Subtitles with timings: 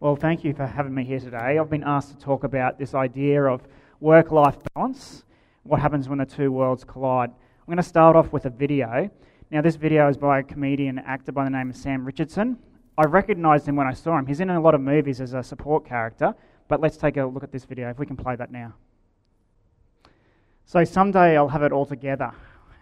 [0.00, 1.58] Well, thank you for having me here today.
[1.58, 3.62] I've been asked to talk about this idea of
[3.98, 5.24] work life balance,
[5.64, 7.30] what happens when the two worlds collide.
[7.30, 9.10] I'm going to start off with a video.
[9.50, 12.58] Now, this video is by a comedian actor by the name of Sam Richardson.
[12.96, 14.24] I recognised him when I saw him.
[14.24, 16.32] He's in a lot of movies as a support character,
[16.68, 18.74] but let's take a look at this video if we can play that now.
[20.64, 22.30] So, someday I'll have it all together.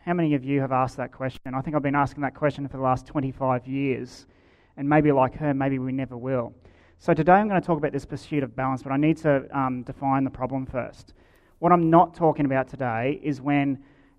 [0.04, 1.54] How many of you have asked that question?
[1.54, 4.26] I think I've been asking that question for the last 25 years,
[4.76, 6.52] and maybe like her, maybe we never will.
[6.98, 9.46] So today I'm going to talk about this pursuit of balance, but I need to
[9.56, 11.12] um, define the problem first.
[11.58, 13.78] What I'm not talking about today is when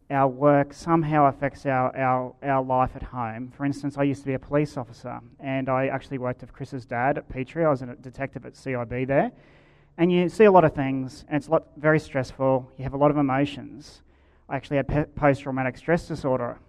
[0.09, 3.51] our work somehow affects our, our, our life at home.
[3.57, 6.85] For instance, I used to be a police officer, and I actually worked with Chris's
[6.85, 7.65] dad at Petrie.
[7.65, 9.31] I was a detective at CIB there.
[9.97, 12.71] And you see a lot of things, and it's a lot, very stressful.
[12.77, 14.03] You have a lot of emotions.
[14.47, 16.59] I actually had post traumatic stress disorder,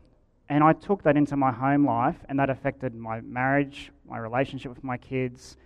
[0.48, 4.74] and I took that into my home life, and that affected my marriage, my relationship
[4.74, 5.56] with my kids,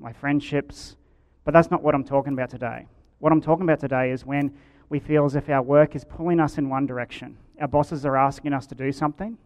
[0.00, 0.96] my friendships.
[1.44, 2.86] But that's not what I'm talking about today.
[3.18, 4.52] What I'm talking about today is when
[4.88, 7.36] we feel as if our work is pulling us in one direction.
[7.60, 9.38] Our bosses are asking us to do something,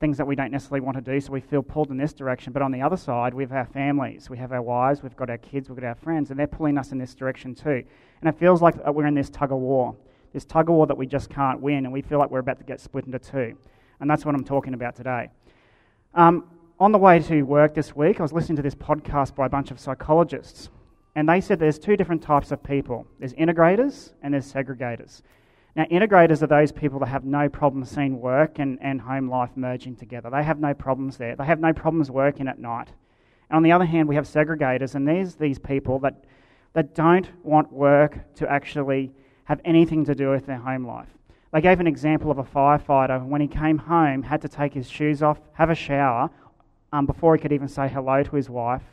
[0.00, 2.52] things that we don't necessarily want to do, so we feel pulled in this direction.
[2.52, 5.28] But on the other side, we have our families, we have our wives, we've got
[5.28, 7.84] our kids, we've got our friends, and they're pulling us in this direction too.
[8.20, 9.96] And it feels like we're in this tug of war,
[10.32, 12.58] this tug of war that we just can't win, and we feel like we're about
[12.58, 13.56] to get split into two.
[14.00, 15.28] And that's what I'm talking about today.
[16.14, 16.48] Um,
[16.80, 19.48] on the way to work this week, I was listening to this podcast by a
[19.48, 20.70] bunch of psychologists,
[21.14, 25.22] and they said there's two different types of people there's integrators and there's segregators.
[25.76, 29.50] Now, integrators are those people that have no problem seeing work and, and home life
[29.56, 30.30] merging together.
[30.30, 31.34] They have no problems there.
[31.34, 32.88] They have no problems working at night.
[33.50, 36.24] And on the other hand, we have segregators, and there's these people that,
[36.74, 39.12] that don't want work to actually
[39.44, 41.08] have anything to do with their home life.
[41.52, 44.88] They gave an example of a firefighter when he came home, had to take his
[44.88, 46.30] shoes off, have a shower,
[46.94, 48.84] um, before he could even say hello to his wife,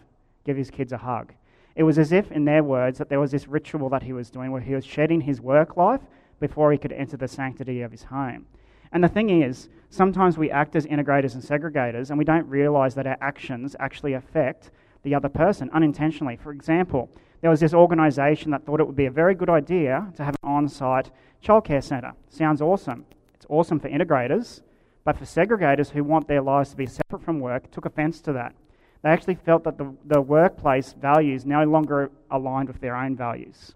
[0.43, 1.33] give his kids a hug.
[1.75, 4.31] It was as if, in their words, that there was this ritual that he was
[4.31, 6.01] doing where he was shedding his work life
[6.39, 8.47] before he could enter the sanctity of his home.
[8.91, 12.95] And the thing is, sometimes we act as integrators and segregators and we don't realize
[12.95, 14.71] that our actions actually affect
[15.03, 16.37] the other person unintentionally.
[16.37, 17.07] For example,
[17.41, 20.35] there was this organization that thought it would be a very good idea to have
[20.41, 21.11] an on site
[21.45, 22.13] childcare centre.
[22.29, 23.05] Sounds awesome.
[23.35, 24.61] It's awesome for integrators,
[25.03, 28.33] but for segregators who want their lives to be separate from work, took offence to
[28.33, 28.55] that.
[29.03, 33.73] They actually felt that the, the workplace values no longer aligned with their own values.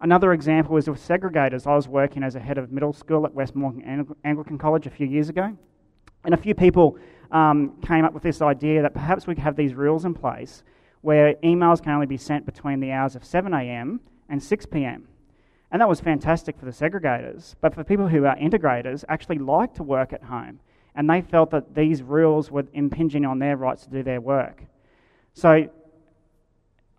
[0.00, 1.66] Another example is with segregators.
[1.66, 4.90] I was working as a head of middle school at West Moreton Anglican College a
[4.90, 5.56] few years ago,
[6.24, 6.98] and a few people
[7.30, 10.64] um, came up with this idea that perhaps we could have these rules in place
[11.00, 13.98] where emails can only be sent between the hours of 7am
[14.28, 15.02] and 6pm.
[15.72, 17.54] And that was fantastic for the segregators.
[17.62, 20.60] But for people who are integrators, actually like to work at home.
[20.94, 24.62] And they felt that these rules were impinging on their rights to do their work.
[25.32, 25.70] So,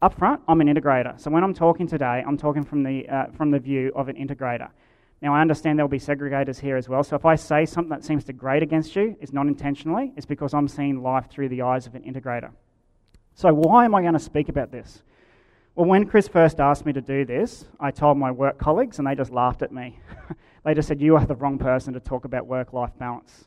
[0.02, 1.20] up front, I'm an integrator.
[1.20, 4.16] So, when I'm talking today, I'm talking from the, uh, from the view of an
[4.16, 4.70] integrator.
[5.22, 7.04] Now, I understand there'll be segregators here as well.
[7.04, 10.26] So, if I say something that seems to grate against you, it's not intentionally, it's
[10.26, 12.50] because I'm seeing life through the eyes of an integrator.
[13.36, 15.04] So, why am I going to speak about this?
[15.76, 19.08] Well, when Chris first asked me to do this, I told my work colleagues and
[19.08, 20.00] they just laughed at me.
[20.64, 23.46] they just said, You are the wrong person to talk about work life balance.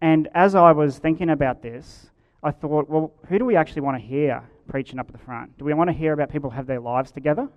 [0.00, 2.10] And as I was thinking about this,
[2.42, 5.58] I thought, well, who do we actually want to hear preaching up at the front?
[5.58, 7.48] Do we want to hear about people who have their lives together?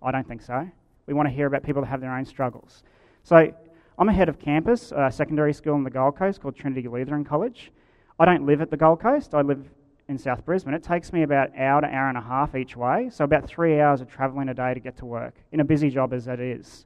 [0.00, 0.70] I don't think so.
[1.06, 2.84] We want to hear about people that have their own struggles.
[3.24, 3.52] So
[3.98, 7.24] I'm a head of campus, a secondary school in the Gold Coast called Trinity Lutheran
[7.24, 7.72] College.
[8.16, 9.34] I don't live at the Gold Coast.
[9.34, 9.68] I live
[10.10, 13.08] in South Brisbane, it takes me about hour to hour and a half each way,
[13.10, 15.88] so about three hours of travelling a day to get to work, in a busy
[15.88, 16.84] job as it is.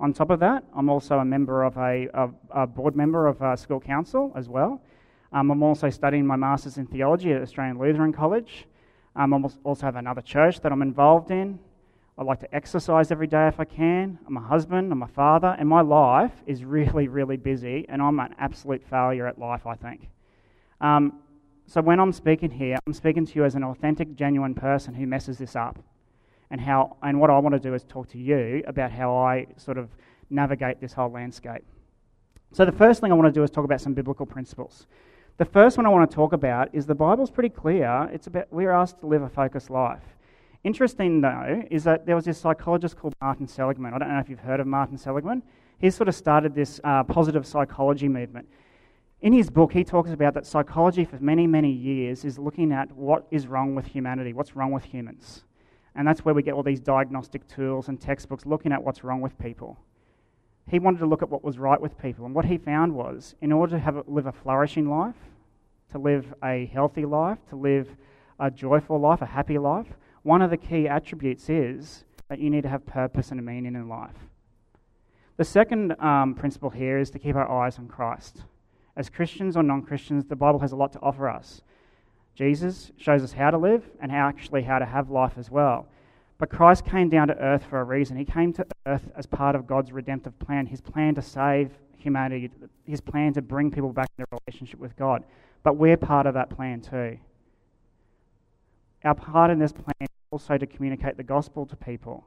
[0.00, 3.40] On top of that, I'm also a member of a, a, a board member of
[3.40, 4.82] a school council as well.
[5.32, 8.66] Um, I'm also studying my master's in theology at Australian Lutheran College.
[9.14, 11.60] Um, I also have another church that I'm involved in.
[12.18, 14.18] I like to exercise every day if I can.
[14.26, 18.18] I'm a husband, I'm a father, and my life is really, really busy, and I'm
[18.18, 20.08] an absolute failure at life, I think.
[20.80, 21.20] Um,
[21.66, 25.06] so when I'm speaking here, I'm speaking to you as an authentic, genuine person who
[25.06, 25.78] messes this up.
[26.50, 29.46] And how and what I want to do is talk to you about how I
[29.56, 29.88] sort of
[30.30, 31.64] navigate this whole landscape.
[32.52, 34.86] So the first thing I want to do is talk about some biblical principles.
[35.38, 38.08] The first one I want to talk about is the Bible's pretty clear.
[38.12, 40.02] It's about we're asked to live a focused life.
[40.62, 43.94] Interesting though is that there was this psychologist called Martin Seligman.
[43.94, 45.42] I don't know if you've heard of Martin Seligman.
[45.78, 48.48] He sort of started this uh, positive psychology movement.
[49.24, 52.92] In his book, he talks about that psychology for many, many years is looking at
[52.92, 55.44] what is wrong with humanity, what's wrong with humans.
[55.94, 59.22] And that's where we get all these diagnostic tools and textbooks looking at what's wrong
[59.22, 59.78] with people.
[60.68, 62.26] He wanted to look at what was right with people.
[62.26, 65.16] And what he found was in order to have live a flourishing life,
[65.92, 67.88] to live a healthy life, to live
[68.38, 69.88] a joyful life, a happy life,
[70.22, 73.88] one of the key attributes is that you need to have purpose and meaning in
[73.88, 74.28] life.
[75.38, 78.42] The second um, principle here is to keep our eyes on Christ.
[78.96, 81.62] As Christians or non Christians, the Bible has a lot to offer us.
[82.34, 85.86] Jesus shows us how to live and how actually how to have life as well.
[86.38, 88.16] But Christ came down to earth for a reason.
[88.16, 92.50] He came to earth as part of God's redemptive plan, his plan to save humanity,
[92.84, 95.24] his plan to bring people back into relationship with God.
[95.62, 97.18] But we're part of that plan too.
[99.04, 102.24] Our part in this plan is also to communicate the gospel to people.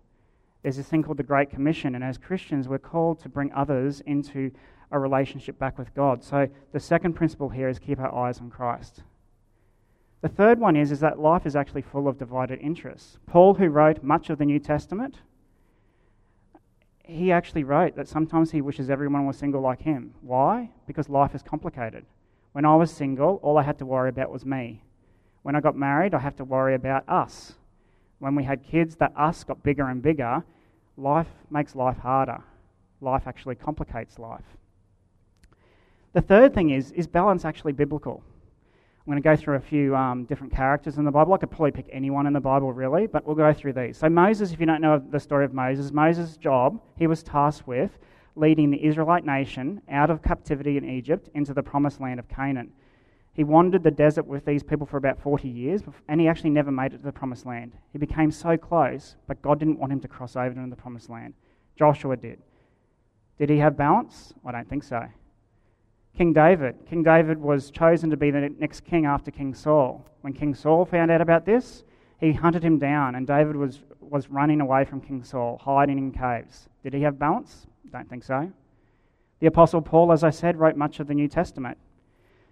[0.64, 4.02] There's this thing called the Great Commission, and as Christians, we're called to bring others
[4.02, 4.52] into
[4.92, 6.24] a relationship back with God.
[6.24, 9.04] So the second principle here is keep our eyes on Christ.
[10.22, 13.18] The third one is, is that life is actually full of divided interests.
[13.28, 15.18] Paul, who wrote much of the New Testament,
[17.04, 20.14] he actually wrote that sometimes he wishes everyone was single like him.
[20.22, 20.72] Why?
[20.88, 22.06] Because life is complicated.
[22.52, 24.82] When I was single, all I had to worry about was me.
[25.44, 27.54] When I got married, I have to worry about us.
[28.20, 30.44] When we had kids, that us got bigger and bigger.
[30.98, 32.44] Life makes life harder.
[33.00, 34.58] Life actually complicates life.
[36.18, 38.24] The third thing is is balance actually biblical?
[38.26, 41.36] I'm going to go through a few um, different characters in the Bible.
[41.36, 43.98] I could probably pick anyone in the Bible, really, but we'll go through these.
[43.98, 47.68] So, Moses, if you don't know the story of Moses, Moses' job, he was tasked
[47.68, 48.00] with
[48.36, 52.72] leading the Israelite nation out of captivity in Egypt into the promised land of Canaan.
[53.34, 56.72] He wandered the desert with these people for about 40 years, and he actually never
[56.72, 57.74] made it to the promised land.
[57.94, 61.12] He became so close, but God didn't want him to cross over into the promised
[61.12, 61.36] land.
[61.78, 62.42] Joshua did.
[63.38, 64.34] Did he have balance?
[64.44, 65.08] I don't think so.
[66.18, 66.76] King David.
[66.90, 70.04] King David was chosen to be the next king after King Saul.
[70.22, 71.84] When King Saul found out about this,
[72.20, 76.12] he hunted him down, and David was, was running away from King Saul, hiding in
[76.12, 76.70] caves.
[76.82, 77.68] Did he have balance?
[77.92, 78.52] Don't think so.
[79.42, 81.78] The Apostle Paul, as I said, wrote much of the New Testament.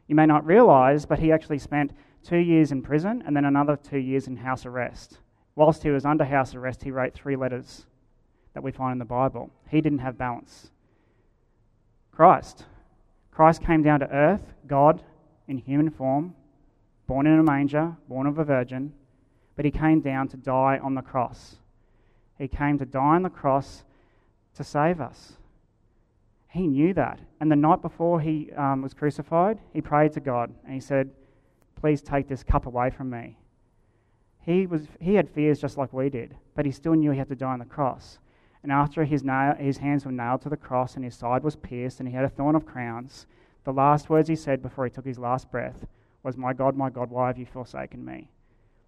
[0.07, 1.91] You may not realize, but he actually spent
[2.23, 5.17] two years in prison and then another two years in house arrest.
[5.55, 7.87] Whilst he was under house arrest, he wrote three letters
[8.53, 9.49] that we find in the Bible.
[9.71, 10.69] He didn't have balance.
[12.11, 12.65] Christ.
[13.35, 15.03] Christ came down to earth, God
[15.49, 16.33] in human form,
[17.05, 18.93] born in a manger, born of a virgin,
[19.57, 21.57] but he came down to die on the cross.
[22.37, 23.83] He came to die on the cross
[24.55, 25.33] to save us.
[26.47, 27.19] He knew that.
[27.41, 31.11] And the night before he um, was crucified, he prayed to God and he said,
[31.75, 33.37] Please take this cup away from me.
[34.45, 37.27] He, was, he had fears just like we did, but he still knew he had
[37.27, 38.17] to die on the cross.
[38.65, 41.55] And after his, nail, his hands were nailed to the cross and his side was
[41.55, 43.27] pierced and he had a thorn of crowns,
[43.63, 45.85] the last words he said before he took his last breath
[46.23, 48.31] was, My God, my God, why have you forsaken me?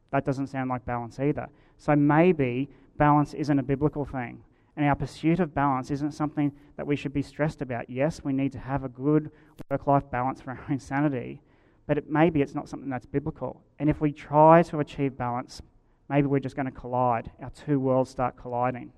[0.10, 1.48] That doesn't sound like balance either.
[1.78, 4.42] So maybe balance isn't a biblical thing.
[4.76, 7.88] And our pursuit of balance isn't something that we should be stressed about.
[7.88, 9.30] Yes, we need to have a good
[9.70, 11.40] work life balance for our own sanity,
[11.86, 13.62] but it, maybe it's not something that's biblical.
[13.78, 15.62] And if we try to achieve balance,
[16.10, 17.30] maybe we're just going to collide.
[17.44, 18.92] Our two worlds start colliding.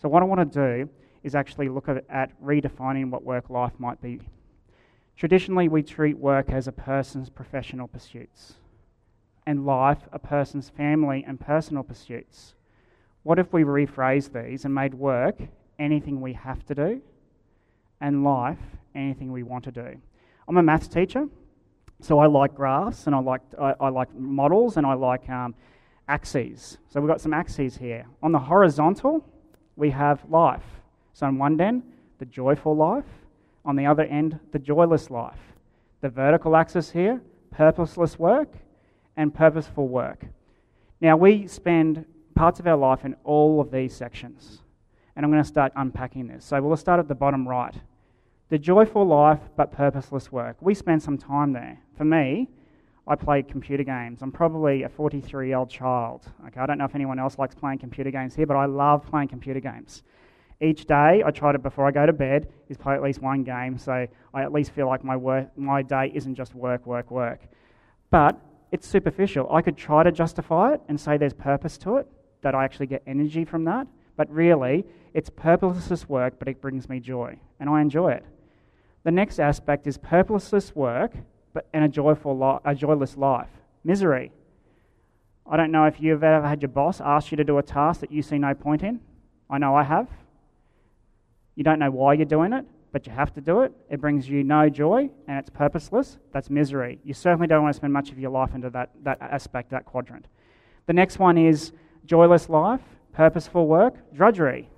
[0.00, 0.90] So, what I want to do
[1.22, 4.20] is actually look at, at redefining what work life might be.
[5.16, 8.54] Traditionally, we treat work as a person's professional pursuits,
[9.46, 12.54] and life a person's family and personal pursuits.
[13.22, 15.40] What if we rephrase these and made work
[15.78, 17.02] anything we have to do,
[18.00, 18.58] and life
[18.94, 20.00] anything we want to do?
[20.48, 21.28] I'm a maths teacher,
[22.00, 25.54] so I like graphs and I like, I, I like models and I like um,
[26.08, 26.78] axes.
[26.88, 28.06] So we've got some axes here.
[28.22, 29.24] On the horizontal,
[29.76, 30.64] we have life.
[31.12, 31.82] So on one end,
[32.18, 33.04] the joyful life.
[33.64, 35.38] On the other end, the joyless life.
[36.00, 38.48] The vertical axis here, purposeless work
[39.16, 40.26] and purposeful work.
[41.00, 44.62] Now, we spend parts of our life in all of these sections.
[45.14, 46.44] And I'm going to start unpacking this.
[46.44, 47.74] So we'll start at the bottom right.
[48.48, 50.56] The joyful life but purposeless work.
[50.60, 51.78] We spend some time there.
[51.96, 52.48] For me,
[53.06, 54.22] I play computer games.
[54.22, 56.22] I'm probably a 43 year old child.
[56.46, 59.04] Okay, I don't know if anyone else likes playing computer games here, but I love
[59.04, 60.02] playing computer games.
[60.60, 63.42] Each day, I try to, before I go to bed, is play at least one
[63.42, 67.10] game so I at least feel like my, work, my day isn't just work, work,
[67.10, 67.40] work.
[68.10, 68.38] But
[68.70, 69.52] it's superficial.
[69.52, 72.06] I could try to justify it and say there's purpose to it,
[72.42, 73.88] that I actually get energy from that.
[74.16, 78.24] But really, it's purposeless work, but it brings me joy, and I enjoy it.
[79.02, 81.16] The next aspect is purposeless work
[81.52, 83.48] but and a joyful a joyless life.
[83.84, 84.32] Misery.
[85.46, 88.00] I don't know if you've ever had your boss ask you to do a task
[88.00, 89.00] that you see no point in.
[89.50, 90.08] I know I have.
[91.56, 93.72] You don't know why you're doing it, but you have to do it.
[93.90, 96.18] It brings you no joy and it's purposeless.
[96.32, 97.00] That's misery.
[97.04, 99.84] You certainly don't want to spend much of your life into that, that aspect, that
[99.84, 100.26] quadrant.
[100.86, 101.72] The next one is
[102.06, 102.80] joyless life,
[103.12, 104.70] purposeful work, drudgery.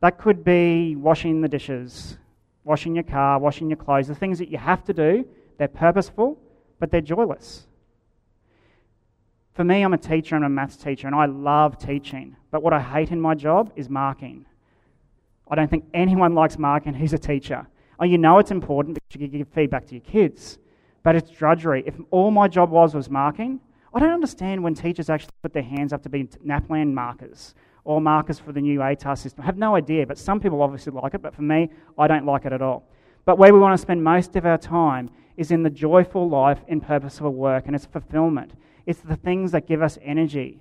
[0.00, 2.18] That could be washing the dishes,
[2.64, 5.24] washing your car, washing your clothes, the things that you have to do
[5.58, 6.38] they're purposeful,
[6.78, 7.66] but they're joyless.
[9.52, 12.36] For me, I'm a teacher, I'm a maths teacher, and I love teaching.
[12.50, 14.46] But what I hate in my job is marking.
[15.50, 17.66] I don't think anyone likes marking who's a teacher.
[17.98, 20.58] Oh, you know it's important because you give feedback to your kids,
[21.02, 21.82] but it's drudgery.
[21.86, 23.60] If all my job was was marking,
[23.92, 28.00] I don't understand when teachers actually put their hands up to be NAPLAN markers or
[28.00, 29.42] markers for the new ATAR system.
[29.42, 32.26] I have no idea, but some people obviously like it, but for me, I don't
[32.26, 32.86] like it at all.
[33.24, 36.60] But where we want to spend most of our time is in the joyful life
[36.66, 38.52] in purposeful work and its fulfillment.
[38.86, 40.60] It's the things that give us energy.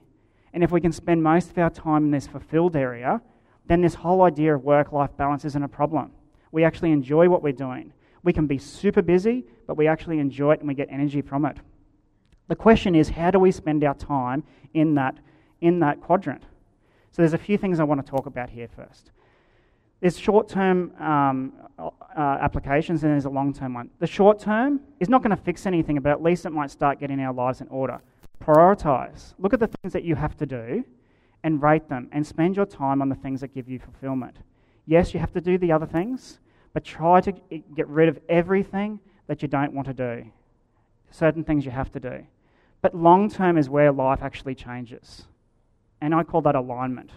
[0.54, 3.22] And if we can spend most of our time in this fulfilled area,
[3.68, 6.12] then this whole idea of work life balance isn't a problem.
[6.52, 7.94] We actually enjoy what we're doing.
[8.24, 11.46] We can be super busy, but we actually enjoy it and we get energy from
[11.46, 11.58] it.
[12.48, 15.18] The question is, how do we spend our time in that,
[15.62, 16.44] in that quadrant?
[17.12, 19.12] So there's a few things I want to talk about here first.
[20.00, 23.90] There's short term um, uh, applications and there's a long term one.
[24.00, 27.00] The short term is not going to fix anything, but at least it might start
[27.00, 28.00] getting our lives in order.
[28.44, 29.34] Prioritize.
[29.40, 30.84] Look at the things that you have to do
[31.44, 34.38] and rate them and spend your time on the things that give you fulfillment.
[34.86, 36.40] Yes, you have to do the other things,
[36.74, 37.32] but try to
[37.76, 40.32] get rid of everything that you don't want to do.
[41.10, 42.26] Certain things you have to do.
[42.82, 45.26] But long term is where life actually changes.
[46.02, 47.12] And I call that alignment.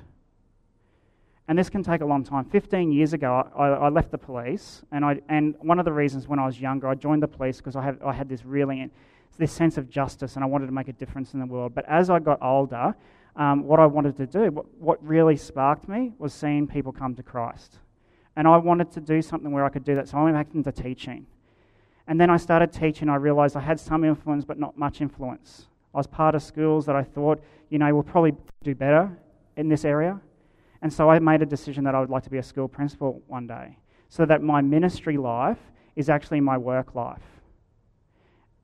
[1.50, 2.45] And this can take a long time.
[2.45, 6.28] 15 years ago, I, I left the police, and, I, and one of the reasons
[6.28, 8.88] when I was younger, I joined the police because I, I had this really
[9.37, 11.75] this sense of justice and I wanted to make a difference in the world.
[11.75, 12.95] But as I got older,
[13.35, 17.16] um, what I wanted to do, what, what really sparked me, was seeing people come
[17.16, 17.78] to Christ.
[18.37, 20.54] And I wanted to do something where I could do that, so I went back
[20.54, 21.26] into teaching.
[22.07, 23.09] And then I started teaching.
[23.09, 25.66] I realized I had some influence, but not much influence.
[25.92, 29.11] I was part of schools that I thought, you know, will probably do better
[29.57, 30.21] in this area.
[30.83, 33.23] And so I made a decision that I would like to be a school principal
[33.27, 33.77] one day,
[34.09, 35.59] so that my ministry life
[35.97, 37.23] is actually my work life.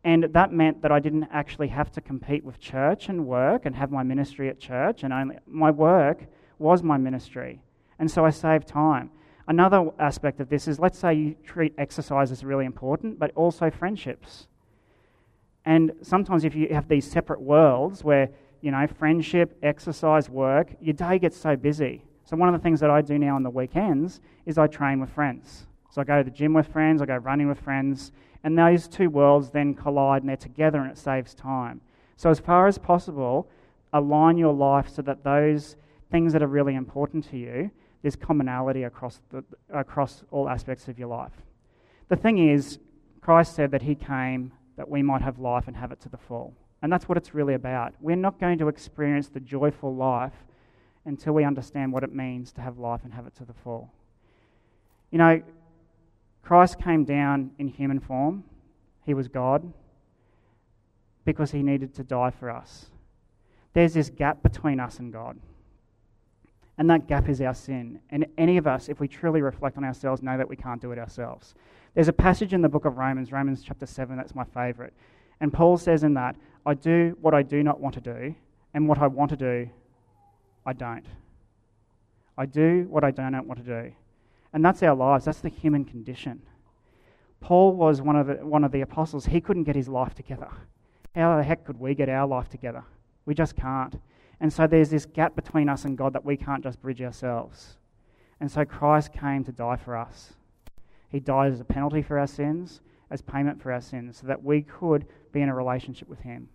[0.05, 3.75] And that meant that I didn't actually have to compete with church and work and
[3.75, 6.27] have my ministry at church, and only my work
[6.59, 7.61] was my ministry.
[7.99, 9.11] And so I saved time.
[9.49, 13.71] Another aspect of this is let's say you treat exercise as really important, but also
[13.71, 14.49] friendships.
[15.65, 18.31] And sometimes if you have these separate worlds where,
[18.67, 22.05] you know, friendship, exercise, work, your day gets so busy.
[22.25, 24.99] So one of the things that I do now on the weekends is I train
[24.99, 25.69] with friends.
[25.89, 28.11] So I go to the gym with friends, I go running with friends,
[28.43, 31.81] and those two worlds then collide and they're together and it saves time.
[32.17, 33.49] So as far as possible,
[33.93, 35.77] align your life so that those
[36.11, 37.71] things that are really important to you
[38.03, 41.33] there's commonality across, the, across all aspects of your life.
[42.09, 42.81] The thing is,
[43.21, 46.17] Christ said that He came that we might have life and have it to the
[46.17, 46.55] full.
[46.83, 47.95] And that's what it's really about.
[48.01, 50.35] We're not going to experience the joyful life
[51.05, 53.91] until we understand what it means to have life and have it to the full.
[55.11, 55.43] You know,
[56.43, 58.45] Christ came down in human form,
[59.05, 59.73] He was God,
[61.25, 62.87] because He needed to die for us.
[63.73, 65.39] There's this gap between us and God.
[66.79, 68.01] And that gap is our sin.
[68.11, 70.93] And any of us, if we truly reflect on ourselves, know that we can't do
[70.93, 71.55] it ourselves.
[71.95, 74.93] There's a passage in the book of Romans, Romans chapter 7, that's my favorite.
[75.41, 78.35] And Paul says in that, I do what I do not want to do,
[78.75, 79.71] and what I want to do,
[80.67, 81.07] I don't.
[82.37, 83.93] I do what I do not want to do.
[84.53, 86.43] And that's our lives, that's the human condition.
[87.41, 89.27] Paul was one of the, one of the apostles.
[89.27, 90.49] He couldn't get his life together.
[91.15, 92.83] How the heck could we get our life together?
[93.27, 94.01] We just can't.
[94.41, 97.77] And so there's this gap between us and God that we can't just bridge ourselves.
[98.41, 100.35] And so Christ came to die for us.
[101.09, 102.81] He died as a penalty for our sins,
[103.11, 106.49] as payment for our sins, so that we could be in a relationship with Him.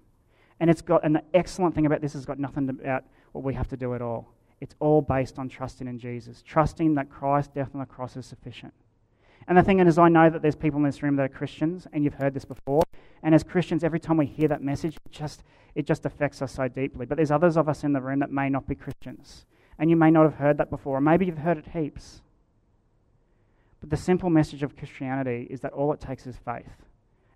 [0.61, 3.55] And it's got and the excellent thing about this has got nothing about what we
[3.55, 4.31] have to do at all.
[4.61, 8.27] It's all based on trusting in Jesus, trusting that Christ's death on the cross is
[8.27, 8.73] sufficient.
[9.47, 11.87] And the thing is, I know that there's people in this room that are Christians,
[11.91, 12.83] and you've heard this before.
[13.23, 15.41] And as Christians, every time we hear that message, it just,
[15.73, 17.07] it just affects us so deeply.
[17.07, 19.47] But there's others of us in the room that may not be Christians.
[19.79, 22.21] And you may not have heard that before, or maybe you've heard it heaps.
[23.79, 26.85] But the simple message of Christianity is that all it takes is faith,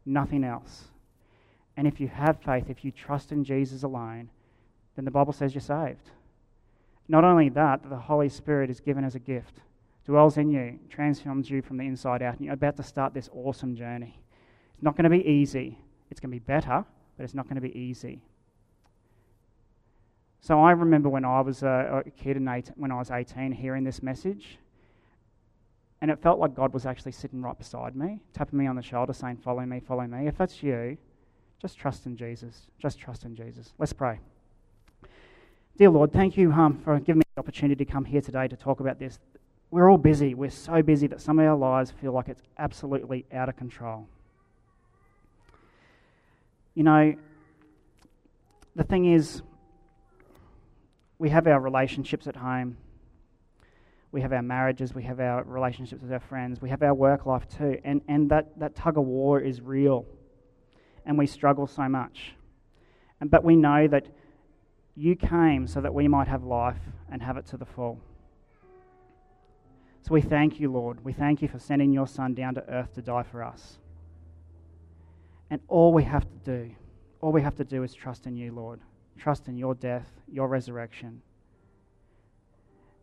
[0.06, 0.90] nothing else.
[1.78, 4.30] And if you have faith, if you trust in Jesus alone,
[4.96, 6.12] then the Bible says you're saved.
[7.08, 9.60] Not only that, the Holy Spirit is given as a gift,
[10.06, 13.30] dwells in you, transforms you from the inside out, and you're about to start this
[13.34, 14.20] awesome journey.
[14.74, 15.78] It's not going to be easy.
[16.10, 16.86] It's going to be better,
[17.18, 18.22] but it's not going to be easy.
[20.42, 23.84] So I remember when I was a, kid and eight, when I was 18 hearing
[23.84, 24.60] this message,
[26.02, 28.84] and it felt like God was actually sitting right beside me, tapping me on the
[28.84, 30.28] shoulder, saying, Follow me, follow me.
[30.28, 30.98] If that's you,
[31.62, 32.68] just trust in Jesus.
[32.80, 33.74] Just trust in Jesus.
[33.78, 34.20] Let's pray.
[35.78, 38.56] Dear Lord, thank you um, for giving me the opportunity to come here today to
[38.56, 39.20] talk about this.
[39.72, 40.34] We're all busy.
[40.34, 44.08] We're so busy that some of our lives feel like it's absolutely out of control.
[46.76, 47.16] You know,
[48.76, 49.42] the thing is,
[51.18, 52.78] we have our relationships at home,
[54.12, 57.26] we have our marriages, we have our relationships with our friends, we have our work
[57.26, 57.80] life too.
[57.84, 60.06] And, and that, that tug of war is real.
[61.06, 62.34] And we struggle so much.
[63.22, 64.08] And, but we know that
[64.96, 66.80] you came so that we might have life
[67.12, 68.00] and have it to the full.
[70.02, 71.04] So we thank you, Lord.
[71.04, 73.80] We thank you for sending your Son down to earth to die for us.
[75.50, 76.76] And all we have to do,
[77.22, 78.80] all we have to do is trust in you, Lord.
[79.18, 81.22] Trust in your death, your resurrection.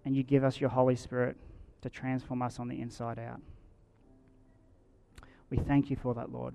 [0.05, 1.37] And you give us your Holy Spirit
[1.83, 3.41] to transform us on the inside out.
[5.51, 6.55] We thank you for that, Lord.